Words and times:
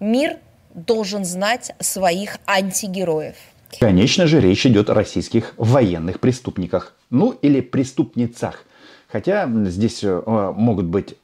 мир 0.00 0.38
должен 0.74 1.24
знать 1.24 1.72
своих 1.80 2.38
антигероев. 2.46 3.36
Конечно 3.80 4.26
же, 4.26 4.40
речь 4.40 4.64
идет 4.66 4.90
о 4.90 4.94
российских 4.94 5.54
военных 5.56 6.20
преступниках. 6.20 6.94
Ну 7.10 7.32
или 7.32 7.60
преступницах. 7.60 8.64
Хотя 9.08 9.48
здесь 9.66 10.04
э, 10.04 10.22
могут 10.54 10.84
быть 10.84 11.14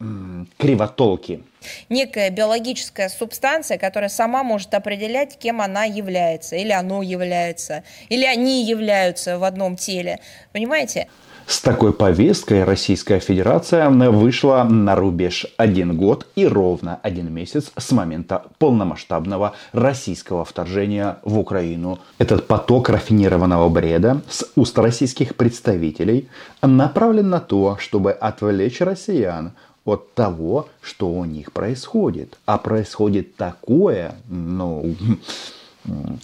кривотолки. 0.57 1.43
Некая 1.91 2.31
биологическая 2.31 3.11
субстанция, 3.11 3.77
которая 3.77 4.09
сама 4.09 4.43
может 4.43 4.73
определять, 4.73 5.39
кем 5.39 5.61
она 5.61 5.85
является, 5.85 6.57
или 6.57 6.73
оно 6.73 7.03
является, 7.03 7.85
или 8.09 8.25
они 8.25 8.65
являются 8.65 9.39
в 9.39 9.45
одном 9.45 9.77
теле. 9.77 10.21
Понимаете? 10.53 11.09
С 11.47 11.61
такой 11.61 11.93
повесткой 11.93 12.65
Российская 12.65 13.21
Федерация 13.21 13.91
вышла 13.91 14.65
на 14.65 14.95
рубеж 14.95 15.47
один 15.59 15.97
год 15.97 16.27
и 16.37 16.47
ровно 16.47 16.99
один 17.03 17.33
месяц 17.33 17.71
с 17.77 17.93
момента 17.93 18.45
полномасштабного 18.59 19.55
российского 19.73 20.45
вторжения 20.45 21.19
в 21.23 21.39
Украину. 21.39 21.99
Этот 22.19 22.47
поток 22.47 22.89
рафинированного 22.89 23.69
бреда 23.69 24.23
с 24.29 24.47
уст 24.57 24.79
российских 24.79 25.37
представителей 25.37 26.29
направлен 26.63 27.29
на 27.29 27.41
то, 27.41 27.77
чтобы 27.79 28.13
отвлечь 28.13 28.81
россиян 28.81 29.53
от 29.85 30.15
того, 30.15 30.69
что 30.81 31.11
у 31.11 31.27
них 31.27 31.53
происходит. 31.53 32.39
А 32.47 32.57
происходит 32.57 33.37
такое, 33.37 34.15
ну, 34.29 34.95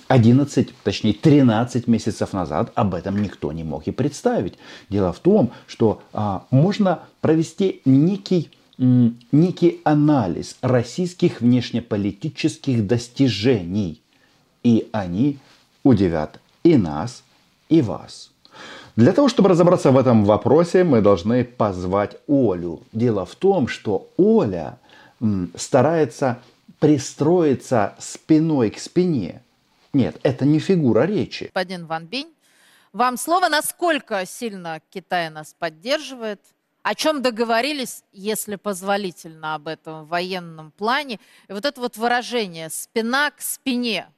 11, 0.08 0.74
точнее 0.82 1.12
13 1.12 1.86
месяцев 1.86 2.32
назад 2.32 2.72
об 2.74 2.94
этом 2.94 3.20
никто 3.20 3.52
не 3.52 3.64
мог 3.64 3.86
и 3.86 3.90
представить. 3.90 4.54
Дело 4.88 5.12
в 5.12 5.18
том, 5.18 5.52
что 5.66 6.02
а, 6.12 6.44
можно 6.50 7.00
провести 7.20 7.82
некий, 7.84 8.50
некий 8.78 9.80
анализ 9.84 10.56
российских 10.62 11.40
внешнеполитических 11.40 12.86
достижений. 12.86 14.00
И 14.62 14.88
они 14.92 15.38
удивят 15.82 16.40
и 16.64 16.76
нас, 16.76 17.22
и 17.68 17.82
вас. 17.82 18.30
Для 18.96 19.12
того, 19.12 19.28
чтобы 19.28 19.50
разобраться 19.50 19.92
в 19.92 19.98
этом 19.98 20.24
вопросе, 20.24 20.84
мы 20.84 21.00
должны 21.00 21.44
позвать 21.44 22.16
Олю. 22.28 22.82
Дело 22.92 23.24
в 23.24 23.34
том, 23.34 23.68
что 23.68 24.08
Оля 24.16 24.78
старается 25.54 26.38
пристроиться 26.78 27.94
спиной 27.98 28.70
к 28.70 28.78
спине 28.78 29.42
нет, 29.92 30.18
это 30.22 30.44
не 30.44 30.58
фигура 30.58 31.04
речи. 31.04 31.44
Господин 31.44 31.86
Ван 31.86 32.06
Бинь, 32.06 32.32
вам 32.92 33.16
слово, 33.16 33.48
насколько 33.48 34.24
сильно 34.26 34.80
Китай 34.90 35.30
нас 35.30 35.54
поддерживает? 35.58 36.40
О 36.82 36.94
чем 36.94 37.20
договорились, 37.20 38.04
если 38.12 38.56
позволительно 38.56 39.54
об 39.54 39.68
этом 39.68 40.06
военном 40.06 40.70
плане? 40.70 41.20
И 41.48 41.52
вот 41.52 41.64
это 41.64 41.80
вот 41.80 41.96
выражение 41.96 42.70
«спина 42.70 43.30
к 43.30 43.40
спине», 43.40 44.08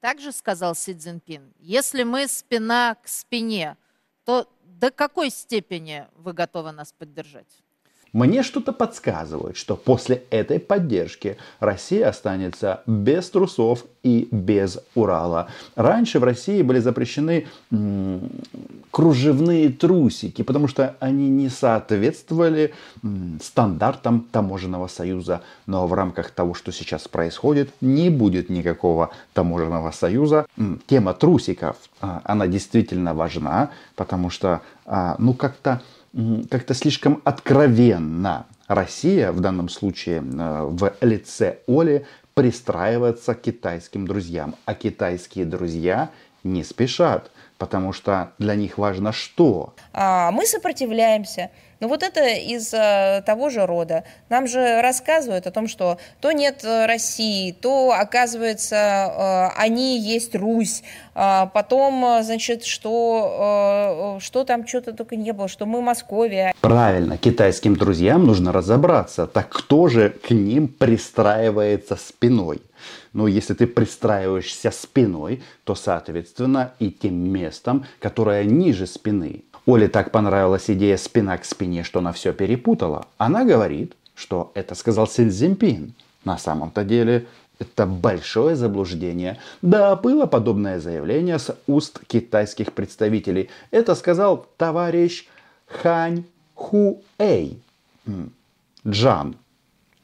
также 0.00 0.32
сказал 0.32 0.74
Си 0.74 0.94
Цзиньпин. 0.94 1.52
Если 1.58 2.02
мы 2.02 2.28
спина 2.28 2.96
к 3.02 3.08
спине, 3.08 3.76
то 4.24 4.48
до 4.64 4.90
какой 4.90 5.30
степени 5.30 6.06
вы 6.16 6.32
готовы 6.32 6.72
нас 6.72 6.92
поддержать? 6.92 7.62
Мне 8.12 8.42
что-то 8.42 8.72
подсказывает, 8.72 9.56
что 9.56 9.76
после 9.76 10.22
этой 10.30 10.58
поддержки 10.58 11.36
Россия 11.60 12.08
останется 12.08 12.82
без 12.86 13.28
трусов 13.30 13.84
и 14.02 14.28
без 14.30 14.78
Урала. 14.94 15.48
Раньше 15.76 16.18
в 16.18 16.24
России 16.24 16.62
были 16.62 16.78
запрещены 16.78 17.46
м- 17.70 18.30
кружевные 18.90 19.68
трусики, 19.68 20.42
потому 20.42 20.68
что 20.68 20.96
они 21.00 21.28
не 21.28 21.50
соответствовали 21.50 22.72
м- 23.02 23.38
стандартам 23.42 24.26
таможенного 24.32 24.86
союза. 24.86 25.42
Но 25.66 25.86
в 25.86 25.92
рамках 25.92 26.30
того, 26.30 26.54
что 26.54 26.72
сейчас 26.72 27.08
происходит, 27.08 27.70
не 27.82 28.08
будет 28.08 28.48
никакого 28.48 29.10
таможенного 29.34 29.90
союза. 29.90 30.46
М- 30.56 30.80
тема 30.86 31.12
трусиков, 31.12 31.76
а, 32.00 32.22
она 32.24 32.46
действительно 32.46 33.12
важна, 33.12 33.70
потому 33.96 34.30
что, 34.30 34.62
а, 34.86 35.16
ну 35.18 35.34
как-то 35.34 35.82
как-то 36.50 36.74
слишком 36.74 37.20
откровенно 37.24 38.46
Россия 38.66 39.32
в 39.32 39.40
данном 39.40 39.68
случае 39.68 40.18
э, 40.18 40.62
в 40.64 40.92
лице 41.00 41.58
Оли 41.66 42.06
пристраивается 42.34 43.34
к 43.34 43.40
китайским 43.42 44.06
друзьям. 44.06 44.54
А 44.64 44.74
китайские 44.74 45.44
друзья 45.44 46.10
не 46.44 46.62
спешат, 46.64 47.30
потому 47.56 47.92
что 47.92 48.32
для 48.38 48.54
них 48.54 48.78
важно 48.78 49.12
что? 49.12 49.74
А, 49.92 50.30
мы 50.30 50.46
сопротивляемся. 50.46 51.50
Но 51.80 51.88
вот 51.88 52.02
это 52.02 52.26
из 52.26 52.74
э, 52.74 53.22
того 53.24 53.50
же 53.50 53.64
рода. 53.66 54.04
Нам 54.28 54.46
же 54.46 54.80
рассказывают 54.82 55.46
о 55.46 55.52
том, 55.52 55.68
что 55.68 55.98
то 56.20 56.32
нет 56.32 56.64
э, 56.64 56.86
России, 56.86 57.52
то, 57.52 57.92
оказывается, 57.92 58.76
э, 58.76 59.60
они 59.60 59.98
есть 59.98 60.34
Русь. 60.34 60.82
А 61.14 61.46
потом, 61.46 62.22
значит, 62.22 62.64
что, 62.64 64.18
что 64.20 64.44
там 64.44 64.66
что-то 64.66 64.92
только 64.92 65.16
не 65.16 65.32
было, 65.32 65.48
что 65.48 65.66
мы 65.66 65.82
Московия. 65.82 66.54
Правильно, 66.60 67.18
китайским 67.18 67.74
друзьям 67.74 68.24
нужно 68.24 68.52
разобраться. 68.52 69.26
Так 69.26 69.48
кто 69.48 69.88
же 69.88 70.10
к 70.10 70.30
ним 70.30 70.68
пристраивается 70.68 71.96
спиной? 71.96 72.62
Но 73.12 73.26
если 73.26 73.54
ты 73.54 73.66
пристраиваешься 73.66 74.70
спиной, 74.70 75.42
то, 75.64 75.74
соответственно, 75.74 76.74
и 76.78 76.90
тем 76.90 77.14
местом, 77.14 77.84
которое 78.00 78.44
ниже 78.44 78.86
спины. 78.86 79.44
Оле 79.68 79.88
так 79.88 80.12
понравилась 80.12 80.70
идея 80.70 80.96
спина 80.96 81.36
к 81.36 81.44
спине, 81.44 81.82
что 81.82 81.98
она 81.98 82.12
все 82.12 82.32
перепутала. 82.32 83.06
Она 83.18 83.44
говорит, 83.44 83.92
что 84.14 84.50
это 84.54 84.74
сказал 84.74 85.06
Си 85.06 85.28
Цзиньпин. 85.28 85.92
На 86.24 86.38
самом-то 86.38 86.84
деле 86.84 87.26
это 87.58 87.84
большое 87.84 88.56
заблуждение. 88.56 89.38
Да, 89.60 89.94
было 89.94 90.24
подобное 90.24 90.80
заявление 90.80 91.38
с 91.38 91.54
уст 91.66 92.00
китайских 92.06 92.72
представителей. 92.72 93.50
Это 93.70 93.94
сказал 93.94 94.46
товарищ 94.56 95.28
Хань 95.66 96.24
Хуэй. 96.54 97.60
Джан. 98.86 99.36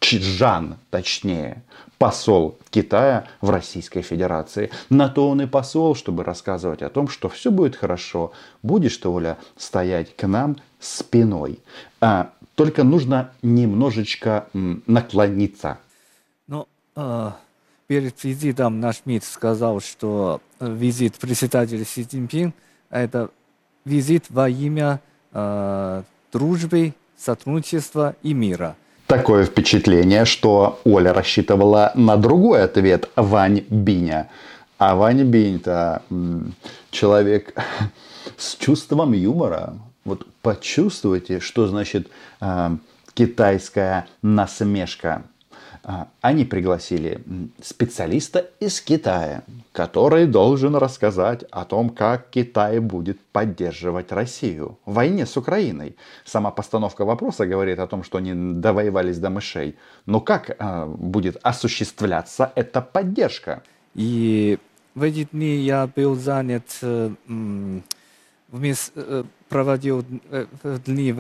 Чжан, 0.05 0.77
точнее 0.91 1.63
посол 1.97 2.59
Китая 2.69 3.27
в 3.41 3.49
Российской 3.49 4.03
Федерации. 4.03 4.71
На 4.91 5.09
то 5.09 5.31
он 5.31 5.41
и 5.41 5.47
посол, 5.47 5.95
чтобы 5.95 6.25
рассказывать 6.25 6.83
о 6.83 6.91
том, 6.91 7.09
что 7.09 7.31
все 7.31 7.51
будет 7.51 7.75
хорошо. 7.75 8.33
Будешь 8.63 8.99
ты, 8.99 9.09
Оля, 9.09 9.39
стоять 9.57 10.15
к 10.15 10.27
нам 10.27 10.59
спиной. 10.79 11.61
А, 12.03 12.33
только 12.55 12.85
нужно 12.85 13.31
немножечко 13.41 14.47
наклониться. 14.53 15.79
Ну, 16.49 16.69
э, 16.97 17.31
перед 17.87 18.23
визитом 18.23 18.81
наш 18.81 19.01
МИД 19.07 19.25
сказал, 19.25 19.81
что 19.81 20.43
визит 20.61 21.15
председателя 21.15 21.87
Си 21.87 22.05
Цзиньпин– 22.05 22.53
это 22.91 23.31
визит 23.87 24.27
во 24.29 24.51
имя 24.51 25.01
э, 25.33 26.03
дружбы, 26.31 26.93
сотрудничества 27.17 28.15
и 28.23 28.35
мира– 28.35 28.77
Такое 29.15 29.45
впечатление, 29.45 30.25
что 30.25 30.81
Оля 30.83 31.13
рассчитывала 31.13 31.93
на 31.95 32.17
другой 32.17 32.65
ответ 32.65 33.09
Вань 33.15 33.61
Биня. 33.71 34.29
А 34.77 34.97
Вань 34.97 35.23
Бинь-то 35.23 36.03
человек 36.91 37.55
с 38.37 38.57
чувством 38.57 39.13
юмора. 39.13 39.75
Вот 40.05 40.27
почувствуйте, 40.43 41.39
что 41.39 41.69
значит 41.69 42.09
э, 42.41 42.77
китайская 43.15 44.09
насмешка. 44.21 45.23
А, 45.87 46.09
они 46.22 46.47
пригласили 46.47 47.22
специалиста 47.62 48.50
из 48.59 48.81
Китая, 48.81 49.43
который 49.72 50.27
должен 50.27 50.77
рассказать 50.77 51.45
о 51.50 51.67
том, 51.67 51.91
как 51.91 52.31
Китай 52.31 52.78
будет 52.78 53.21
поддерживать 53.21 54.11
Россию 54.11 54.78
в 54.87 54.94
войне 54.94 55.27
с 55.27 55.37
Украиной. 55.37 55.97
Сама 56.25 56.50
постановка 56.50 57.05
вопроса 57.05 57.47
говорит 57.47 57.78
о 57.78 57.87
том, 57.87 58.03
что 58.03 58.17
они 58.17 58.33
довоевались 58.34 59.19
до 59.19 59.28
мышей. 59.28 59.77
Но 60.06 60.21
как 60.21 60.56
э, 60.59 60.87
будет 60.87 61.37
осуществляться 61.43 62.50
эта 62.55 62.81
поддержка? 62.81 63.62
И 63.94 64.59
в 64.94 65.03
эти 65.03 65.29
дни 65.31 65.56
я 65.56 65.87
был 65.87 66.14
занят 66.14 66.79
э, 66.81 67.11
вместе, 68.50 68.93
э, 68.94 69.25
проводил 69.49 70.05
э, 70.31 70.47
дни 70.87 71.14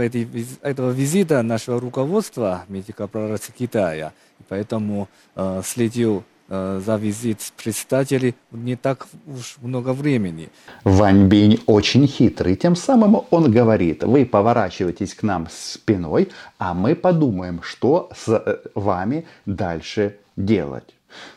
этого 0.62 0.90
визита 0.90 1.42
нашего 1.42 1.80
руководства 1.80 2.64
медико-прорации 2.68 3.52
Китая. 3.52 4.12
Поэтому 4.48 5.08
э, 5.36 5.62
следил 5.64 6.24
э, 6.48 6.80
за 6.84 6.96
визит 6.96 7.52
председателей 7.56 8.34
не 8.52 8.76
так 8.76 9.06
уж 9.26 9.56
много 9.62 9.92
времени. 9.92 10.48
Вань 10.84 11.28
Бинь 11.28 11.60
очень 11.66 12.06
хитрый. 12.06 12.56
Тем 12.56 12.76
самым 12.76 13.22
он 13.30 13.50
говорит, 13.50 14.04
вы 14.04 14.24
поворачиваетесь 14.24 15.14
к 15.14 15.22
нам 15.22 15.48
спиной, 15.50 16.28
а 16.58 16.74
мы 16.74 16.94
подумаем, 16.94 17.60
что 17.62 18.10
с 18.14 18.58
вами 18.74 19.24
дальше 19.46 20.16
делать. 20.36 20.94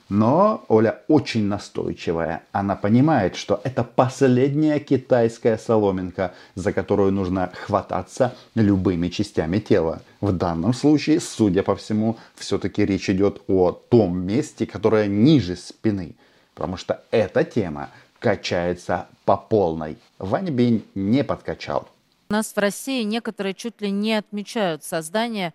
Но 0.09 0.63
Оля 0.67 1.01
очень 1.07 1.45
настойчивая. 1.45 2.43
Она 2.51 2.75
понимает, 2.75 3.35
что 3.35 3.59
это 3.63 3.83
последняя 3.83 4.79
китайская 4.79 5.57
соломинка, 5.57 6.33
за 6.55 6.71
которую 6.71 7.11
нужно 7.11 7.51
хвататься 7.53 8.33
любыми 8.55 9.09
частями 9.09 9.59
тела. 9.59 10.01
В 10.21 10.31
данном 10.31 10.73
случае, 10.73 11.19
судя 11.19 11.63
по 11.63 11.75
всему, 11.75 12.17
все-таки 12.35 12.85
речь 12.85 13.09
идет 13.09 13.41
о 13.47 13.71
том 13.71 14.19
месте, 14.19 14.65
которое 14.65 15.07
ниже 15.07 15.55
спины. 15.55 16.15
Потому 16.53 16.77
что 16.77 17.03
эта 17.11 17.43
тема 17.43 17.89
качается 18.19 19.07
по 19.25 19.37
полной. 19.37 19.97
Вань 20.19 20.49
Бинь 20.49 20.83
не 20.95 21.23
подкачал. 21.23 21.87
У 22.29 22.33
нас 22.33 22.51
в 22.53 22.57
России 22.57 23.03
некоторые 23.03 23.53
чуть 23.53 23.81
ли 23.81 23.89
не 23.89 24.13
отмечают 24.13 24.83
создание 24.83 25.53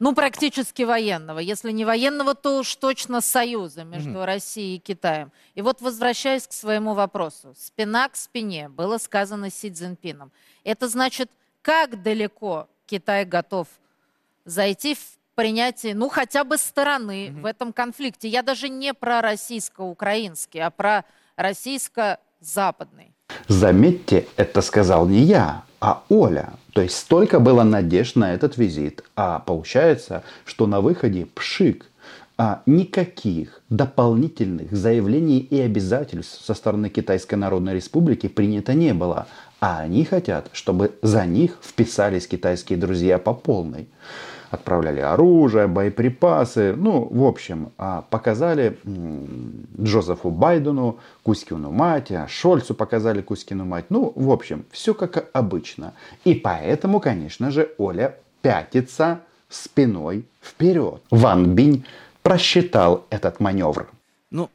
ну, 0.00 0.14
практически 0.14 0.82
военного. 0.82 1.38
Если 1.38 1.72
не 1.72 1.84
военного, 1.84 2.34
то 2.34 2.58
уж 2.58 2.74
точно 2.76 3.20
союза 3.20 3.84
между 3.84 4.18
mm 4.18 4.24
Россией 4.24 4.76
и 4.76 4.78
Китаем. 4.78 5.30
И 5.54 5.60
вот 5.60 5.82
возвращаясь 5.82 6.46
к 6.46 6.52
своему 6.52 6.94
вопросу. 6.94 7.54
Спина 7.56 8.08
к 8.08 8.16
спине 8.16 8.70
было 8.70 8.96
сказано 8.96 9.50
Си 9.50 9.70
Цзиньпином. 9.70 10.32
Это 10.64 10.88
значит, 10.88 11.30
как 11.60 12.02
далеко 12.02 12.66
Китай 12.86 13.26
готов 13.26 13.68
зайти 14.46 14.94
в 14.94 15.18
принятие, 15.34 15.94
ну, 15.94 16.08
хотя 16.08 16.44
бы 16.44 16.56
стороны 16.56 17.28
mm 17.28 17.40
в 17.42 17.44
этом 17.44 17.72
конфликте. 17.74 18.26
Я 18.26 18.42
даже 18.42 18.70
не 18.70 18.94
про 18.94 19.20
российско-украинский, 19.20 20.60
а 20.62 20.70
про 20.70 21.04
российско-западный. 21.36 23.12
Заметьте, 23.48 24.26
это 24.36 24.62
сказал 24.62 25.06
не 25.06 25.20
я, 25.20 25.62
а 25.80 26.02
Оля. 26.08 26.50
То 26.72 26.82
есть 26.82 26.96
столько 26.96 27.40
было 27.40 27.62
надежд 27.62 28.16
на 28.16 28.34
этот 28.34 28.56
визит. 28.56 29.02
А 29.16 29.40
получается, 29.40 30.22
что 30.44 30.66
на 30.66 30.80
выходе 30.80 31.26
пшик. 31.26 31.86
А 32.38 32.62
никаких 32.64 33.60
дополнительных 33.68 34.72
заявлений 34.72 35.40
и 35.40 35.60
обязательств 35.60 36.42
со 36.42 36.54
стороны 36.54 36.88
Китайской 36.88 37.34
Народной 37.34 37.74
Республики 37.74 38.28
принято 38.28 38.72
не 38.72 38.94
было. 38.94 39.26
А 39.60 39.80
они 39.80 40.06
хотят, 40.06 40.48
чтобы 40.54 40.92
за 41.02 41.26
них 41.26 41.58
вписались 41.62 42.26
китайские 42.26 42.78
друзья 42.78 43.18
по 43.18 43.34
полной 43.34 43.88
отправляли 44.50 45.00
оружие, 45.00 45.66
боеприпасы. 45.66 46.74
Ну, 46.76 47.08
в 47.10 47.24
общем, 47.24 47.72
а, 47.78 48.02
показали 48.02 48.76
Джозефу 49.80 50.30
Байдену, 50.30 50.98
Кузькину 51.22 51.70
мать, 51.70 52.10
а 52.10 52.26
Шольцу 52.28 52.74
показали 52.74 53.22
Кузькину 53.22 53.64
мать. 53.64 53.86
Ну, 53.90 54.12
в 54.14 54.30
общем, 54.30 54.64
все 54.70 54.92
как 54.94 55.30
обычно. 55.32 55.92
И 56.24 56.34
поэтому, 56.34 57.00
конечно 57.00 57.50
же, 57.50 57.70
Оля 57.78 58.16
пятится 58.42 59.20
спиной 59.48 60.24
вперед. 60.42 61.02
Ван 61.10 61.54
Бинь 61.54 61.84
просчитал 62.22 63.06
этот 63.10 63.40
маневр. 63.40 63.88
Ну, 64.30 64.48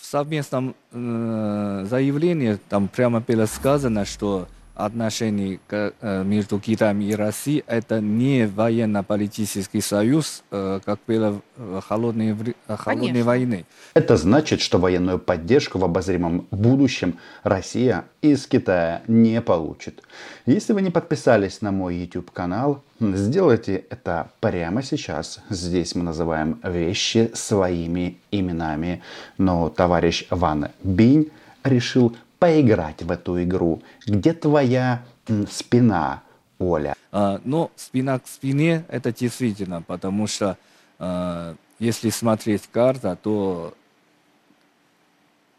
в 0.00 0.04
совместном 0.04 0.74
э, 0.92 1.86
заявлении 1.88 2.58
там 2.68 2.88
прямо 2.88 3.20
было 3.20 3.46
сказано, 3.46 4.04
что 4.04 4.46
отношений 4.74 5.60
э, 5.70 6.22
между 6.24 6.58
Китаем 6.58 7.00
и 7.00 7.14
Россией 7.14 7.64
это 7.66 8.00
не 8.00 8.46
военно-политический 8.46 9.80
союз, 9.80 10.42
э, 10.50 10.80
как 10.84 10.98
было 11.06 11.40
в 11.56 11.80
холодной, 11.80 12.36
холодной 12.68 13.22
войны. 13.22 13.66
Это 13.94 14.16
значит, 14.16 14.60
что 14.60 14.78
военную 14.78 15.18
поддержку 15.18 15.78
в 15.78 15.84
обозримом 15.84 16.46
будущем 16.50 17.18
Россия 17.42 18.04
из 18.22 18.46
Китая 18.46 19.02
не 19.06 19.40
получит. 19.42 20.02
Если 20.46 20.72
вы 20.72 20.82
не 20.82 20.90
подписались 20.90 21.60
на 21.60 21.70
мой 21.70 21.96
YouTube 21.96 22.30
канал, 22.30 22.82
сделайте 23.00 23.84
это 23.90 24.30
прямо 24.40 24.82
сейчас. 24.82 25.40
Здесь 25.50 25.94
мы 25.94 26.02
называем 26.02 26.60
вещи 26.62 27.30
своими 27.34 28.18
именами. 28.30 29.02
Но 29.38 29.68
товарищ 29.68 30.26
Ван 30.30 30.68
Бинь 30.82 31.30
решил 31.64 32.16
поиграть 32.42 33.00
в 33.02 33.10
эту 33.12 33.40
игру. 33.44 33.80
Где 34.04 34.32
твоя 34.32 35.04
спина, 35.48 36.24
Оля? 36.58 36.96
А, 37.12 37.40
ну, 37.44 37.70
спина 37.76 38.18
к 38.18 38.26
спине 38.26 38.84
это 38.88 39.12
действительно, 39.12 39.80
потому 39.80 40.26
что 40.26 40.58
а, 40.98 41.54
если 41.78 42.10
смотреть 42.10 42.68
карта, 42.72 43.16
то 43.22 43.74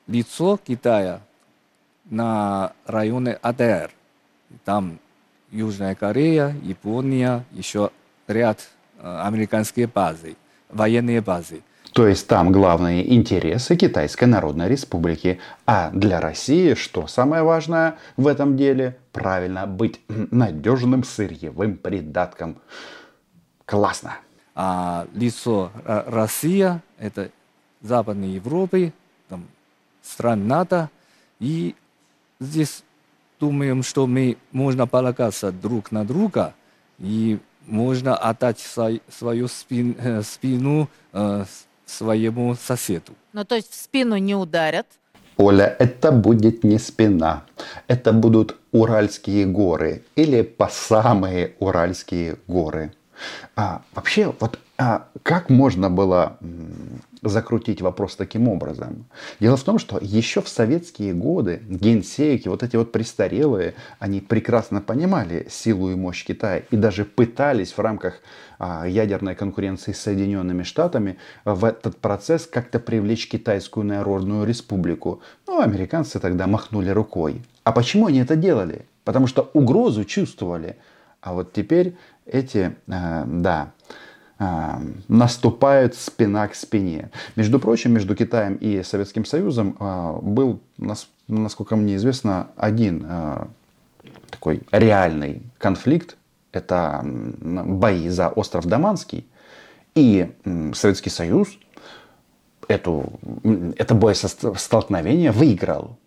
лицо 0.07 0.57
Китая 0.57 1.21
на 2.03 2.74
районе 2.86 3.39
АДР. 3.41 3.89
Там 4.65 5.00
Южная 5.51 5.95
Корея, 5.95 6.53
Япония, 6.63 7.45
еще 7.51 7.91
ряд 8.27 8.59
а, 9.00 9.25
американских 9.25 9.89
базы, 9.89 10.36
военные 10.68 11.21
базы. 11.21 11.62
То 11.94 12.07
есть 12.07 12.28
там 12.28 12.51
главные 12.51 13.13
интересы 13.13 13.75
Китайской 13.75 14.25
Народной 14.25 14.68
Республики. 14.68 15.40
А 15.68 15.92
для 15.92 16.19
России, 16.19 16.74
что 16.74 17.06
самое 17.06 17.44
важное 17.44 17.98
в 18.18 18.28
этом 18.28 18.57
деле, 18.57 18.98
правильно 19.12 19.68
быть 19.68 20.01
надежным 20.07 21.04
сырьевым 21.04 21.78
придатком. 21.78 22.57
Классно. 23.66 24.16
А 24.56 25.07
лицо 25.13 25.72
Россия, 25.86 26.81
это 26.98 27.30
Западной 27.81 28.30
Европы, 28.30 28.92
там, 29.30 29.46
стран 30.01 30.48
НАТО. 30.48 30.89
И 31.39 31.75
здесь 32.39 32.84
думаем, 33.39 33.84
что 33.84 34.07
мы 34.07 34.38
можно 34.51 34.88
полагаться 34.88 35.51
друг 35.51 35.92
на 35.92 36.06
друга 36.06 36.56
и 36.98 37.39
можно 37.68 38.16
отдать 38.16 38.60
свою 38.60 39.48
спин, 39.48 39.96
э, 40.00 40.22
спину 40.24 40.89
э, 41.13 41.46
своему 41.98 42.56
соседу. 42.56 43.13
Ну, 43.34 43.45
то 43.45 43.56
есть 43.56 43.72
в 43.72 43.75
спину 43.75 44.18
не 44.18 44.36
ударят? 44.36 44.88
Оля, 45.38 45.75
это 45.80 46.12
будет 46.12 46.63
не 46.63 46.80
спина. 46.80 47.44
Это 47.88 48.13
будут 48.13 48.56
Уральские 48.72 49.45
горы 49.45 50.04
или 50.16 50.42
по 50.42 50.68
самые 50.68 51.54
Уральские 51.60 52.38
горы. 52.48 52.92
А, 53.56 53.81
вообще, 53.94 54.34
вот 54.40 54.60
а, 54.83 55.07
как 55.24 55.50
можно 55.50 55.89
было 55.89 56.38
закрутить 57.21 57.81
вопрос 57.81 58.18
таким 58.18 58.50
образом? 58.50 59.06
Дело 59.39 59.56
в 59.56 59.63
том, 59.63 59.80
что 59.80 59.97
еще 60.01 60.41
в 60.41 60.50
советские 60.50 61.13
годы 61.13 61.62
генсеки, 61.69 62.50
вот 62.50 62.63
эти 62.63 62.75
вот 62.75 62.91
престарелые, 62.91 63.75
они 64.00 64.19
прекрасно 64.19 64.81
понимали 64.81 65.47
силу 65.50 65.89
и 65.89 65.95
мощь 65.95 66.25
Китая 66.25 66.63
и 66.69 66.75
даже 66.75 67.06
пытались 67.06 67.71
в 67.71 67.80
рамках 67.80 68.15
а, 68.59 68.85
ядерной 68.85 69.35
конкуренции 69.35 69.94
с 69.94 70.01
Соединенными 70.01 70.63
Штатами 70.63 71.18
в 71.45 71.63
этот 71.63 71.97
процесс 71.97 72.45
как-то 72.45 72.79
привлечь 72.79 73.29
Китайскую 73.29 73.86
Народную 73.86 74.45
Республику. 74.45 75.21
Ну, 75.47 75.62
американцы 75.62 76.19
тогда 76.19 76.45
махнули 76.45 76.89
рукой. 76.89 77.41
А 77.63 77.71
почему 77.71 78.07
они 78.07 78.19
это 78.19 78.36
делали? 78.36 78.86
Потому 79.06 79.27
что 79.27 79.50
угрозу 79.53 80.03
чувствовали. 80.03 80.75
А 81.21 81.33
вот 81.33 81.53
теперь 81.53 81.95
эти, 82.25 82.75
э, 82.88 83.24
да, 83.25 83.71
наступают 85.07 85.95
спина 85.95 86.48
к 86.48 86.56
спине. 86.56 87.12
Между 87.36 87.60
прочим, 87.60 87.94
между 87.94 88.16
Китаем 88.16 88.56
и 88.56 88.84
Советским 88.84 89.25
Союзом 89.25 89.75
э, 89.79 90.20
был, 90.22 90.60
насколько 91.27 91.75
мне 91.75 91.96
известно, 91.96 92.48
один 92.56 93.06
такой 94.29 94.62
реальный 94.72 95.44
конфликт. 95.58 96.17
Это 96.51 97.01
бои 97.03 98.10
за 98.10 98.29
остров 98.29 98.65
Даманский. 98.65 99.25
И 99.96 100.32
Советский 100.74 101.10
Союз 101.10 101.50
эту, 102.67 103.20
это 103.77 103.96
боестолкновение 103.96 105.32
выиграл. 105.32 105.98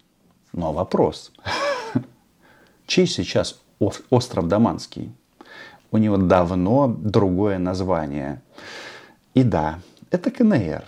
Но 0.52 0.72
вопрос, 0.72 1.32
чей 2.86 3.06
сейчас 3.06 3.60
остров 3.78 4.48
Даманский? 4.48 5.12
У 5.90 5.98
него 5.98 6.16
давно 6.16 6.88
другое 6.88 7.58
название. 7.58 8.42
И 9.34 9.42
да, 9.42 9.80
это 10.10 10.30
КНР. 10.30 10.84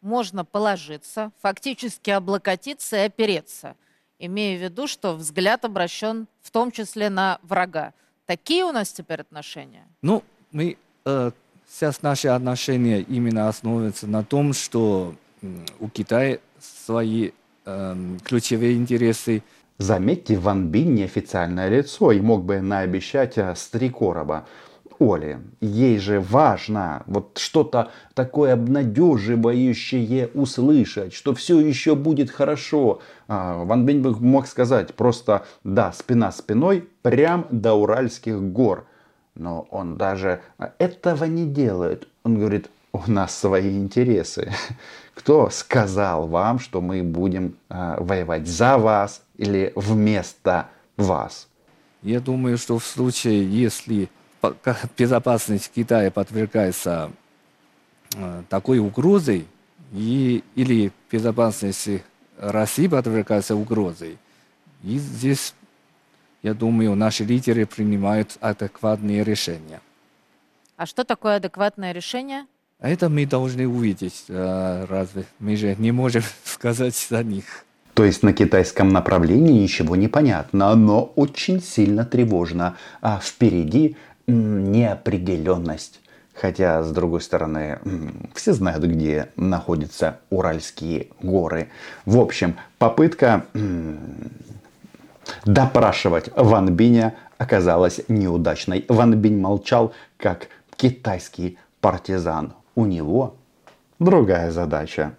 Можно 0.00 0.44
положиться, 0.44 1.32
фактически 1.42 2.10
облокотиться 2.10 2.96
и 2.96 3.06
опереться, 3.06 3.74
имея 4.18 4.58
в 4.58 4.62
виду, 4.62 4.86
что 4.86 5.14
взгляд 5.14 5.64
обращен 5.64 6.26
в 6.40 6.50
том 6.50 6.70
числе 6.70 7.10
на 7.10 7.38
врага. 7.42 7.92
Такие 8.26 8.64
у 8.64 8.72
нас 8.72 8.92
теперь 8.92 9.20
отношения? 9.20 9.86
Ну, 10.02 10.22
мы 10.52 10.76
э, 11.04 11.30
сейчас 11.68 12.02
наши 12.02 12.28
отношения 12.28 13.00
именно 13.00 13.48
основываются 13.48 14.06
на 14.06 14.24
том, 14.24 14.52
что 14.52 15.14
у 15.80 15.88
Китая 15.88 16.38
свои 16.60 17.30
э, 17.64 18.16
ключевые 18.24 18.76
интересы– 18.76 19.42
Заметьте, 19.78 20.36
Ван 20.36 20.70
Бин 20.70 20.96
неофициальное 20.96 21.68
лицо 21.68 22.10
и 22.10 22.20
мог 22.20 22.44
бы 22.44 22.60
наобещать 22.60 23.38
э, 23.38 23.54
с 23.54 23.68
три 23.68 23.90
короба. 23.90 24.44
Оле, 24.98 25.38
ей 25.60 25.98
же 25.98 26.18
важно 26.18 27.04
вот 27.06 27.38
что-то 27.38 27.92
такое 28.14 28.54
обнадеживающее 28.54 30.30
услышать, 30.34 31.12
что 31.12 31.32
все 31.32 31.60
еще 31.60 31.94
будет 31.94 32.28
хорошо. 32.28 33.00
А, 33.28 33.62
Ван 33.62 33.86
Бин 33.86 34.02
бы 34.02 34.18
мог 34.18 34.48
сказать 34.48 34.94
просто 34.94 35.46
«да, 35.62 35.92
спина 35.92 36.32
спиной, 36.32 36.88
прям 37.02 37.46
до 37.52 37.74
Уральских 37.74 38.42
гор». 38.42 38.84
Но 39.36 39.68
он 39.70 39.96
даже 39.96 40.40
этого 40.78 41.26
не 41.26 41.46
делает. 41.46 42.08
Он 42.24 42.36
говорит 42.36 42.68
у 42.92 43.02
нас 43.06 43.38
свои 43.38 43.78
интересы. 43.78 44.50
Кто 45.14 45.50
сказал 45.50 46.26
вам, 46.26 46.58
что 46.58 46.80
мы 46.80 47.04
будем 47.04 47.56
э, 47.68 47.96
воевать 48.00 48.48
за 48.48 48.78
вас 48.78 49.22
или 49.38 49.72
вместо 49.74 50.68
вас? 50.98 51.48
Я 52.02 52.20
думаю, 52.20 52.58
что 52.58 52.78
в 52.78 52.84
случае, 52.84 53.50
если 53.50 54.10
безопасность 54.96 55.72
Китая 55.74 56.10
подвергается 56.10 57.10
э, 58.14 58.42
такой 58.48 58.78
угрозой, 58.78 59.46
и, 59.92 60.44
или 60.54 60.92
безопасность 61.10 61.88
России 62.36 62.86
подвергается 62.86 63.56
угрозой, 63.56 64.18
и 64.84 64.98
здесь, 64.98 65.54
я 66.42 66.54
думаю, 66.54 66.94
наши 66.94 67.24
лидеры 67.24 67.66
принимают 67.66 68.36
адекватные 68.40 69.24
решения. 69.24 69.80
А 70.76 70.86
что 70.86 71.02
такое 71.04 71.36
адекватное 71.36 71.92
решение? 71.92 72.46
Это 72.78 73.08
мы 73.08 73.26
должны 73.26 73.66
увидеть, 73.66 74.26
э, 74.28 74.84
разве 74.88 75.24
мы 75.40 75.56
же 75.56 75.74
не 75.76 75.90
можем 75.90 76.22
сказать 76.44 76.94
за 76.94 77.24
них. 77.24 77.64
То 77.98 78.04
есть 78.04 78.22
на 78.22 78.32
китайском 78.32 78.90
направлении 78.90 79.60
ничего 79.60 79.96
не 79.96 80.06
понятно, 80.06 80.72
но 80.76 81.12
очень 81.16 81.60
сильно 81.60 82.04
тревожно. 82.04 82.76
А 83.02 83.18
впереди 83.20 83.96
неопределенность. 84.28 86.00
Хотя, 86.32 86.84
с 86.84 86.92
другой 86.92 87.20
стороны, 87.22 87.80
все 88.34 88.52
знают, 88.52 88.84
где 88.84 89.30
находятся 89.34 90.20
Уральские 90.30 91.08
горы. 91.20 91.70
В 92.06 92.20
общем, 92.20 92.54
попытка 92.78 93.46
допрашивать 95.44 96.30
Ван 96.36 96.72
Биня 96.76 97.16
оказалась 97.36 98.02
неудачной. 98.06 98.84
Ван 98.88 99.16
Бинь 99.16 99.40
молчал, 99.40 99.92
как 100.18 100.46
китайский 100.76 101.58
партизан. 101.80 102.52
У 102.76 102.84
него 102.84 103.34
другая 103.98 104.52
задача. 104.52 105.16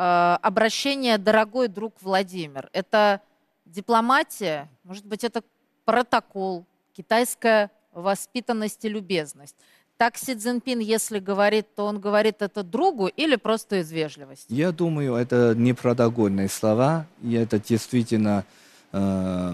Э, 0.00 0.38
обращение 0.42 1.18
«дорогой 1.18 1.66
друг 1.66 1.94
Владимир»– 2.02 2.70
это 2.72 3.20
дипломатия, 3.66 4.68
может 4.84 5.04
быть, 5.04 5.24
это 5.24 5.42
протокол, 5.84 6.64
китайская 6.96 7.72
воспитанность 7.92 8.84
и 8.84 8.88
любезность. 8.88 9.56
Так 9.96 10.16
Си 10.16 10.36
Цзиньпин, 10.36 10.78
если 10.78 11.18
говорит, 11.18 11.74
то 11.74 11.84
он 11.84 11.98
говорит 11.98 12.42
это 12.42 12.62
другу 12.62 13.08
или 13.08 13.34
просто 13.34 13.80
из 13.80 13.90
вежливости? 13.90 14.46
Я 14.54 14.70
думаю, 14.70 15.16
это 15.16 15.56
не 15.56 15.72
протокольные 15.72 16.48
слова, 16.48 17.08
и 17.20 17.34
это 17.34 17.58
действительно 17.58 18.44
э, 18.92 19.52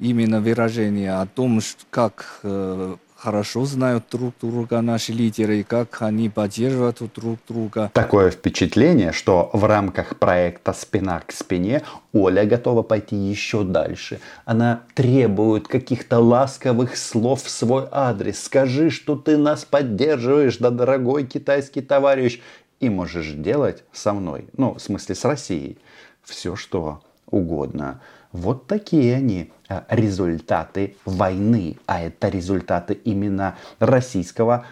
именно 0.00 0.40
выражение 0.40 1.12
о 1.12 1.26
том, 1.26 1.60
как 1.90 2.40
э, 2.42 2.96
хорошо 3.20 3.66
знают 3.66 4.04
друг 4.10 4.34
друга 4.40 4.80
наши 4.80 5.12
лидеры 5.12 5.60
и 5.60 5.62
как 5.62 6.02
они 6.02 6.28
поддерживают 6.30 7.02
друг 7.14 7.38
друга. 7.46 7.90
Такое 7.92 8.30
впечатление, 8.30 9.12
что 9.12 9.50
в 9.52 9.64
рамках 9.64 10.18
проекта 10.18 10.72
«Спина 10.72 11.20
к 11.26 11.32
спине» 11.32 11.82
Оля 12.12 12.44
готова 12.44 12.82
пойти 12.82 13.16
еще 13.16 13.62
дальше. 13.62 14.20
Она 14.44 14.82
требует 14.94 15.68
каких-то 15.68 16.18
ласковых 16.18 16.96
слов 16.96 17.42
в 17.42 17.50
свой 17.50 17.86
адрес. 17.90 18.42
Скажи, 18.42 18.90
что 18.90 19.16
ты 19.16 19.36
нас 19.36 19.64
поддерживаешь, 19.64 20.56
да, 20.56 20.70
дорогой 20.70 21.24
китайский 21.24 21.82
товарищ, 21.82 22.40
и 22.80 22.88
можешь 22.88 23.32
делать 23.32 23.84
со 23.92 24.14
мной, 24.14 24.46
ну, 24.56 24.74
в 24.74 24.80
смысле 24.80 25.14
с 25.14 25.24
Россией, 25.26 25.76
все 26.24 26.56
что 26.56 27.02
угодно. 27.26 28.00
Вот 28.32 28.66
такие 28.66 29.16
они 29.16 29.52
э, 29.68 29.82
результаты 29.88 30.96
войны, 31.04 31.76
а 31.86 32.00
это 32.00 32.28
результаты 32.28 32.94
именно 32.94 33.56
российского 33.78 34.66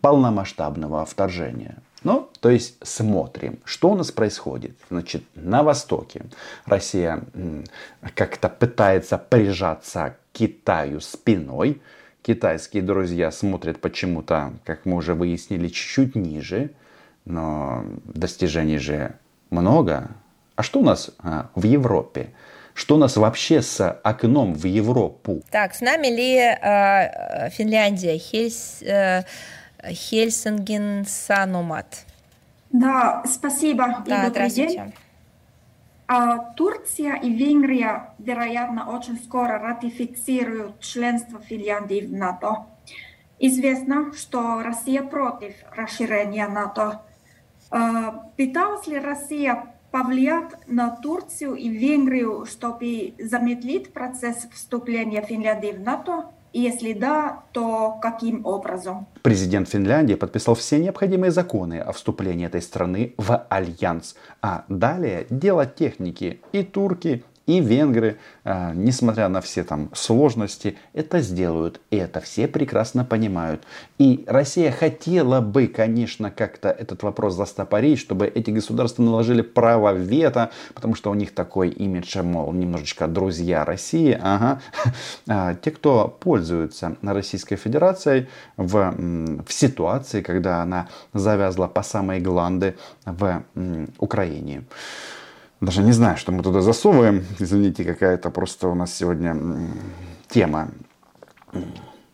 полномасштабного 0.00 1.04
вторжения. 1.04 1.76
Ну, 2.04 2.28
то 2.40 2.50
есть 2.50 2.76
смотрим, 2.86 3.58
что 3.64 3.90
у 3.90 3.96
нас 3.96 4.12
происходит. 4.12 4.76
Значит, 4.90 5.22
на 5.34 5.62
Востоке 5.62 6.26
Россия 6.66 7.24
как-то 8.14 8.50
пытается 8.50 9.16
прижаться 9.16 10.10
к 10.10 10.36
Китаю 10.36 11.00
спиной. 11.00 11.80
Китайские 12.22 12.82
друзья 12.82 13.30
смотрят 13.30 13.80
почему-то, 13.80 14.52
как 14.64 14.84
мы 14.84 14.96
уже 14.96 15.14
выяснили, 15.14 15.68
чуть-чуть 15.68 16.14
ниже. 16.14 16.72
Но 17.24 17.86
достижений 18.04 18.78
же 18.78 19.14
много. 19.48 20.10
А 20.56 20.62
что 20.62 20.80
у 20.80 20.84
нас 20.84 21.10
а, 21.20 21.48
в 21.54 21.64
Европе? 21.64 22.34
Что 22.74 22.96
у 22.96 22.98
нас 22.98 23.16
вообще 23.16 23.62
с 23.62 23.88
окном 24.02 24.52
в 24.52 24.66
Европу? 24.66 25.42
Так, 25.50 25.74
с 25.74 25.80
нами 25.80 26.08
ли 26.08 26.36
э, 26.36 27.50
Финляндия? 27.50 28.18
Хельс, 28.18 28.82
э, 28.82 29.22
Хельсинген 29.88 31.06
Санумат. 31.06 32.04
Да, 32.72 33.22
спасибо. 33.26 34.02
Да, 34.04 34.28
здравствуйте. 34.28 34.92
А, 36.06 36.38
Турция 36.54 37.14
и 37.14 37.32
Венгрия, 37.32 38.10
вероятно, 38.18 38.90
очень 38.90 39.18
скоро 39.18 39.58
ратифицируют 39.60 40.80
членство 40.80 41.40
Финляндии 41.40 42.04
в 42.04 42.12
НАТО. 42.12 42.66
Известно, 43.38 44.12
что 44.12 44.62
Россия 44.62 45.02
против 45.02 45.54
расширения 45.74 46.48
НАТО. 46.48 47.02
А, 47.70 48.10
пыталась 48.36 48.88
ли 48.88 48.98
Россия 48.98 49.66
повлиять 49.94 50.50
на 50.66 50.90
Турцию 50.90 51.54
и 51.54 51.68
Венгрию, 51.68 52.46
чтобы 52.46 53.14
замедлить 53.20 53.92
процесс 53.92 54.48
вступления 54.52 55.22
Финляндии 55.22 55.70
в 55.70 55.78
НАТО? 55.78 56.30
Если 56.52 56.94
да, 56.94 57.44
то 57.52 58.00
каким 58.02 58.44
образом? 58.44 59.06
Президент 59.22 59.68
Финляндии 59.68 60.14
подписал 60.14 60.56
все 60.56 60.80
необходимые 60.80 61.30
законы 61.30 61.78
о 61.78 61.92
вступлении 61.92 62.44
этой 62.44 62.60
страны 62.60 63.14
в 63.18 63.46
альянс. 63.48 64.16
А 64.42 64.64
далее 64.68 65.28
дело 65.30 65.64
техники. 65.64 66.40
И 66.50 66.64
турки, 66.64 67.22
и 67.46 67.60
венгры, 67.60 68.18
а, 68.44 68.72
несмотря 68.72 69.28
на 69.28 69.40
все 69.40 69.64
там 69.64 69.90
сложности, 69.94 70.76
это 70.92 71.20
сделают. 71.20 71.80
И 71.90 71.96
это 71.96 72.20
все 72.20 72.48
прекрасно 72.48 73.04
понимают. 73.04 73.64
И 73.98 74.24
Россия 74.26 74.70
хотела 74.72 75.40
бы, 75.40 75.66
конечно, 75.66 76.30
как-то 76.30 76.70
этот 76.70 77.02
вопрос 77.02 77.34
застопорить, 77.34 77.98
чтобы 77.98 78.26
эти 78.26 78.50
государства 78.50 79.02
наложили 79.02 79.42
право 79.42 79.92
вето, 79.92 80.50
потому 80.74 80.94
что 80.94 81.10
у 81.10 81.14
них 81.14 81.34
такой 81.34 81.68
имидж, 81.68 82.18
мол, 82.22 82.52
немножечко 82.52 83.06
друзья 83.08 83.64
России. 83.64 84.18
Ага. 84.20 84.60
А, 85.26 85.54
те, 85.54 85.70
кто 85.70 86.08
пользуются 86.08 86.96
Российской 87.02 87.56
Федерацией 87.56 88.28
в, 88.56 88.94
в 89.46 89.52
ситуации, 89.52 90.22
когда 90.22 90.62
она 90.62 90.88
завязла 91.12 91.66
по 91.66 91.82
самой 91.82 92.20
гланды 92.20 92.76
в 93.04 93.42
Украине. 93.98 94.64
Даже 95.64 95.82
не 95.82 95.92
знаю, 95.92 96.18
что 96.18 96.30
мы 96.30 96.42
туда 96.42 96.60
засовываем. 96.60 97.24
Извините, 97.38 97.84
какая-то 97.84 98.28
просто 98.28 98.68
у 98.68 98.74
нас 98.74 98.92
сегодня 98.94 99.34
тема. 100.28 100.68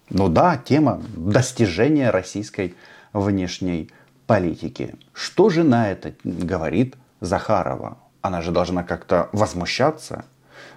Ну 0.08 0.28
да, 0.28 0.56
тема 0.56 1.02
достижения 1.16 2.10
российской 2.10 2.76
внешней 3.12 3.90
политики. 4.28 4.94
Что 5.12 5.50
же 5.50 5.64
на 5.64 5.90
это 5.90 6.14
говорит 6.22 6.94
Захарова? 7.20 7.98
Она 8.20 8.40
же 8.40 8.52
должна 8.52 8.84
как-то 8.84 9.28
возмущаться. 9.32 10.24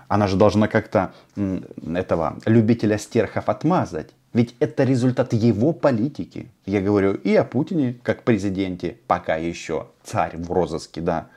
Она 0.08 0.26
же 0.26 0.36
должна 0.36 0.68
как-то 0.68 1.14
этого 1.36 2.40
любителя 2.46 2.98
стерхов 2.98 3.50
отмазать. 3.50 4.16
Ведь 4.34 4.56
это 4.60 4.84
результат 4.84 5.34
его 5.34 5.74
политики. 5.74 6.50
Я 6.66 6.82
говорю 6.82 7.14
и 7.14 7.36
о 7.36 7.44
Путине, 7.44 8.00
как 8.02 8.24
президенте, 8.24 8.98
пока 9.06 9.36
еще 9.36 9.90
царь 10.04 10.38
в 10.38 10.52
розыске, 10.52 11.02
да. 11.02 11.28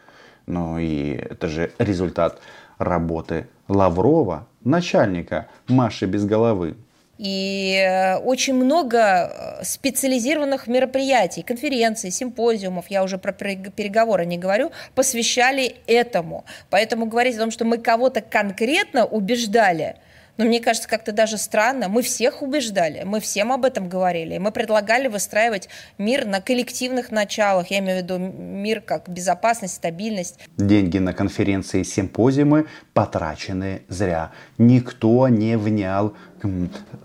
Ну 0.47 0.79
и 0.79 1.13
это 1.13 1.49
же 1.49 1.73
результат 1.79 2.41
работы 2.79 3.47
Лаврова, 3.69 4.47
начальника 4.65 5.49
Маши 5.69 6.07
без 6.07 6.25
головы. 6.25 6.77
И 7.19 7.75
э, 7.83 8.19
очень 8.19 8.55
много 8.55 8.99
э, 8.99 9.65
специализированных 9.65 10.67
мероприятий, 10.67 11.43
конференций, 11.43 12.11
симпозиумов, 12.11 12.89
я 12.91 13.03
уже 13.03 13.17
про 13.17 13.33
переговоры 13.33 14.27
не 14.27 14.37
говорю, 14.37 14.71
посвящали 14.95 15.77
этому. 15.87 16.45
Поэтому 16.69 17.07
говорить 17.07 17.37
о 17.37 17.41
том, 17.41 17.51
что 17.51 17.65
мы 17.65 17.79
кого-то 17.79 18.21
конкретно 18.21 19.07
убеждали– 19.07 19.97
но 20.37 20.45
мне 20.45 20.61
кажется, 20.61 20.89
как-то 20.89 21.13
даже 21.13 21.39
странно. 21.39 21.89
Мы 21.89 22.03
всех 22.03 22.43
убеждали, 22.43 23.03
мы 23.05 23.21
всем 23.21 23.53
об 23.53 23.65
этом 23.65 23.89
говорили. 23.89 24.39
Мы 24.39 24.53
предлагали 24.53 25.09
выстраивать 25.09 25.69
мир 25.99 26.27
на 26.27 26.41
коллективных 26.41 27.11
началах. 27.11 27.71
Я 27.71 27.79
имею 27.79 28.01
в 28.01 28.03
виду 28.03 28.19
мир 28.19 28.81
как 28.81 29.09
безопасность, 29.09 29.75
стабильность. 29.75 30.39
Деньги 30.57 30.99
на 30.99 31.13
конференции 31.13 31.81
и 31.81 31.85
симпозиумы 31.85 32.67
потрачены 32.93 33.83
зря. 33.89 34.33
Никто 34.59 35.29
не 35.29 35.57
внял 35.57 36.15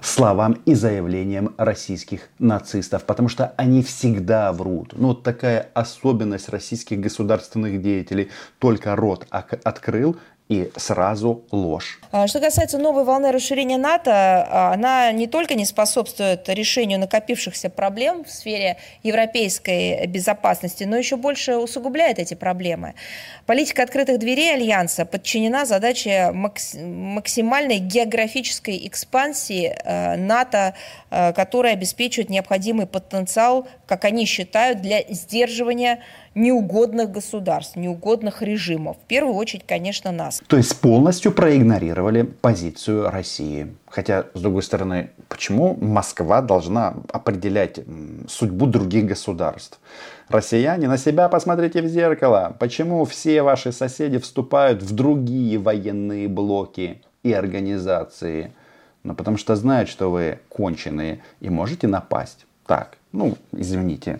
словам 0.01 0.53
и 0.65 0.73
заявлениям 0.73 1.55
российских 1.57 2.29
нацистов, 2.39 3.05
потому 3.05 3.29
что 3.29 3.53
они 3.57 3.81
всегда 3.81 4.51
врут. 4.51 4.93
Ну, 4.93 5.09
вот 5.09 5.23
такая 5.23 5.69
особенность 5.73 6.49
российских 6.49 6.99
государственных 6.99 7.81
деятелей. 7.81 8.29
Только 8.59 8.95
рот 8.95 9.27
открыл, 9.29 10.17
и 10.51 10.69
сразу 10.75 11.45
ложь. 11.51 12.01
А, 12.11 12.27
что 12.27 12.41
касается 12.41 12.77
новой 12.77 13.05
волны 13.05 13.31
расширения 13.31 13.77
НАТО, 13.77 14.11
а, 14.11 14.73
она 14.73 15.09
не 15.13 15.25
только 15.25 15.55
не 15.55 15.63
способствует 15.63 16.49
решению 16.49 16.99
накопившихся 16.99 17.69
проблем 17.69 18.25
в 18.25 18.29
сфере 18.29 18.75
европейской 19.01 20.05
безопасности, 20.07 20.83
но 20.83 20.97
еще 20.97 21.15
больше 21.15 21.55
усугубляет 21.55 22.19
эти 22.19 22.33
проблемы. 22.33 22.95
Политика 23.45 23.83
открытых 23.83 24.19
дверей 24.19 24.53
Альянса 24.53 25.05
подчинена 25.05 25.63
задаче 25.65 26.31
максимальной 26.33 27.77
географической 27.77 28.85
экспансии 28.87 29.73
а, 29.85 30.17
НАТО, 30.17 30.73
которая 31.09 31.73
обеспечивает 31.73 32.29
необходимый 32.29 32.87
потенциал, 32.87 33.67
как 33.87 34.03
они 34.03 34.25
считают, 34.25 34.81
для 34.81 35.01
сдерживания 35.07 36.01
неугодных 36.35 37.11
государств, 37.11 37.75
неугодных 37.75 38.41
режимов. 38.41 38.97
В 38.97 39.07
первую 39.07 39.35
очередь, 39.35 39.65
конечно, 39.67 40.11
нас. 40.11 40.41
То 40.47 40.57
есть 40.57 40.79
полностью 40.79 41.31
проигнорировали 41.31 42.23
позицию 42.23 43.09
России. 43.09 43.75
Хотя, 43.87 44.25
с 44.33 44.39
другой 44.39 44.63
стороны, 44.63 45.09
почему 45.27 45.75
Москва 45.75 46.41
должна 46.41 46.95
определять 47.11 47.79
судьбу 48.27 48.65
других 48.65 49.05
государств? 49.05 49.79
Россияне, 50.29 50.87
на 50.87 50.97
себя 50.97 51.27
посмотрите 51.27 51.81
в 51.81 51.87
зеркало. 51.87 52.55
Почему 52.59 53.03
все 53.03 53.41
ваши 53.41 53.73
соседи 53.73 54.17
вступают 54.17 54.81
в 54.81 54.95
другие 54.95 55.57
военные 55.57 56.29
блоки 56.29 57.01
и 57.23 57.33
организации? 57.33 58.53
Ну, 59.03 59.13
потому 59.13 59.37
что 59.37 59.55
знают, 59.55 59.89
что 59.89 60.09
вы 60.09 60.39
конченые 60.47 61.21
и 61.41 61.49
можете 61.49 61.87
напасть. 61.87 62.45
Так, 62.65 62.97
ну, 63.11 63.35
извините. 63.51 64.19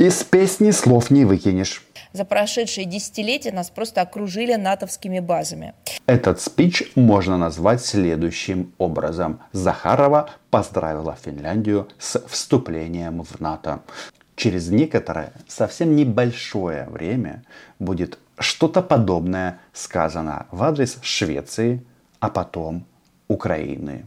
Из 0.00 0.24
песни 0.24 0.70
слов 0.70 1.10
не 1.10 1.26
выкинешь. 1.26 1.84
За 2.14 2.24
прошедшие 2.24 2.86
десятилетия 2.86 3.52
нас 3.52 3.68
просто 3.68 4.00
окружили 4.00 4.54
натовскими 4.54 5.20
базами. 5.20 5.74
Этот 6.06 6.40
спич 6.40 6.90
можно 6.94 7.36
назвать 7.36 7.84
следующим 7.84 8.72
образом. 8.78 9.40
Захарова 9.52 10.30
поздравила 10.48 11.18
Финляндию 11.22 11.86
с 11.98 12.18
вступлением 12.28 13.22
в 13.22 13.40
НАТО. 13.40 13.82
Через 14.36 14.70
некоторое, 14.70 15.34
совсем 15.46 15.94
небольшое 15.94 16.88
время 16.88 17.44
будет 17.78 18.18
что-то 18.38 18.80
подобное 18.80 19.60
сказано 19.74 20.46
в 20.50 20.62
адрес 20.62 20.96
Швеции, 21.02 21.84
а 22.20 22.30
потом 22.30 22.86
Украины. 23.28 24.06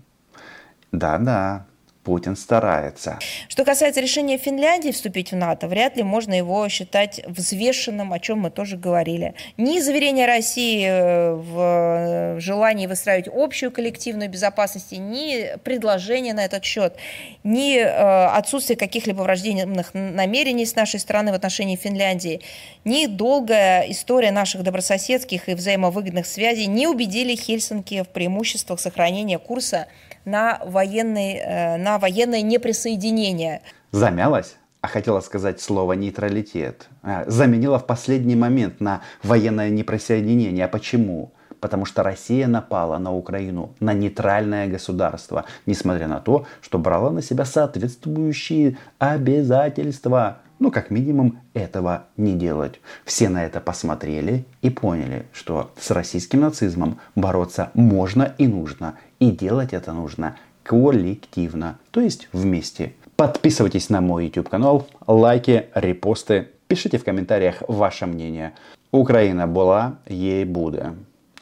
Да-да, 0.91 1.67
Путин 2.03 2.35
старается. 2.35 3.19
Что 3.47 3.63
касается 3.63 4.01
решения 4.01 4.37
Финляндии 4.37 4.91
вступить 4.91 5.31
в 5.31 5.35
НАТО, 5.35 5.67
вряд 5.67 5.95
ли 5.95 6.03
можно 6.03 6.33
его 6.33 6.67
считать 6.67 7.21
взвешенным, 7.25 8.11
о 8.11 8.19
чем 8.19 8.39
мы 8.39 8.51
тоже 8.51 8.77
говорили. 8.77 9.35
Ни 9.57 9.79
заверение 9.79 10.25
России 10.25 10.85
э, 10.85 11.33
в 11.33 12.39
желании 12.39 12.87
выстраивать 12.87 13.29
общую 13.33 13.71
коллективную 13.71 14.29
безопасность, 14.29 14.91
ни 14.91 15.57
предложение 15.63 16.33
на 16.33 16.43
этот 16.43 16.63
счет, 16.65 16.95
ни 17.43 17.77
э, 17.77 18.25
отсутствие 18.27 18.77
каких-либо 18.77 19.21
враждебных 19.21 19.93
намерений 19.93 20.65
с 20.65 20.75
нашей 20.75 20.99
стороны 20.99 21.31
в 21.31 21.35
отношении 21.35 21.75
Финляндии, 21.75 22.41
ни 22.83 23.05
долгая 23.05 23.89
история 23.89 24.31
наших 24.31 24.63
добрососедских 24.63 25.47
и 25.47 25.53
взаимовыгодных 25.53 26.25
связей 26.25 26.67
не 26.67 26.87
убедили 26.87 27.35
Хельсинки 27.35 28.03
в 28.03 28.09
преимуществах 28.09 28.79
сохранения 28.79 29.39
курса 29.39 29.87
на, 30.25 30.59
военный, 30.65 31.35
э, 31.35 31.77
военное 31.99 32.41
неприсоединение. 32.41 33.61
Замялась? 33.91 34.55
а 34.83 34.87
хотела 34.89 35.21
сказать 35.21 35.61
слово 35.61 35.93
нейтралитет. 35.93 36.89
А, 37.03 37.23
заменила 37.25 37.79
в 37.79 37.87
последний 37.87 38.35
момент 38.35 38.81
на 38.81 39.01
военное 39.23 39.69
неприсоединение. 39.69 40.65
А 40.65 40.67
почему? 40.67 41.31
Потому 41.61 41.85
что 41.85 42.03
Россия 42.03 42.47
напала 42.47 42.97
на 42.97 43.15
Украину, 43.15 43.73
на 43.79 43.93
нейтральное 43.93 44.67
государство, 44.67 45.45
несмотря 45.65 46.09
на 46.09 46.19
то, 46.19 46.45
что 46.59 46.79
брала 46.79 47.11
на 47.11 47.21
себя 47.21 47.45
соответствующие 47.45 48.77
обязательства 48.99 50.39
ну, 50.59 50.71
как 50.71 50.91
минимум, 50.91 51.39
этого 51.53 52.05
не 52.15 52.35
делать. 52.35 52.79
Все 53.03 53.27
на 53.27 53.43
это 53.43 53.59
посмотрели 53.59 54.45
и 54.61 54.69
поняли, 54.69 55.25
что 55.33 55.71
с 55.77 55.91
российским 55.91 56.39
нацизмом 56.39 56.99
бороться 57.15 57.71
можно 57.73 58.33
и 58.37 58.47
нужно. 58.47 58.95
И 59.19 59.31
делать 59.31 59.73
это 59.73 59.91
нужно 59.91 60.37
коллективно, 60.63 61.77
то 61.91 62.01
есть 62.01 62.27
вместе. 62.31 62.93
Подписывайтесь 63.15 63.89
на 63.89 64.01
мой 64.01 64.25
YouTube 64.25 64.49
канал, 64.49 64.87
лайки, 65.05 65.67
репосты, 65.75 66.49
пишите 66.67 66.97
в 66.97 67.03
комментариях 67.03 67.61
ваше 67.67 68.05
мнение. 68.05 68.53
Украина 68.91 69.47
была, 69.47 69.97
ей 70.07 70.45
буде. 70.45 70.93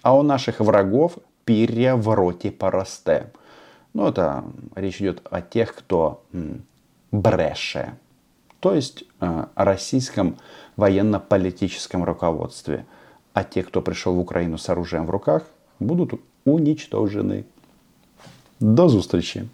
А 0.01 0.17
у 0.17 0.23
наших 0.23 0.59
врагов 0.59 1.17
пирья 1.45 1.95
в 1.95 2.13
роте 2.13 2.51
поросте. 2.51 3.31
Ну, 3.93 4.07
это 4.07 4.43
речь 4.75 5.01
идет 5.01 5.21
о 5.29 5.41
тех, 5.41 5.75
кто 5.75 6.23
м, 6.33 6.63
бреше 7.11 7.93
то 8.61 8.75
есть 8.75 9.03
э, 9.19 9.45
о 9.53 9.65
российском 9.65 10.37
военно-политическом 10.77 12.03
руководстве. 12.05 12.85
А 13.33 13.43
те, 13.43 13.63
кто 13.63 13.81
пришел 13.81 14.13
в 14.13 14.19
Украину 14.19 14.57
с 14.57 14.69
оружием 14.69 15.05
в 15.05 15.09
руках, 15.09 15.43
будут 15.79 16.21
уничтожены. 16.45 17.45
До 18.61 18.87
встречи! 19.01 19.49